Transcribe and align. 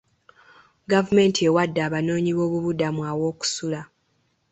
Gavumenti 0.91 1.39
ewadde 1.47 1.79
abanoonyi 1.87 2.31
boobubudamu 2.37 3.01
aw'okusula. 3.11 3.81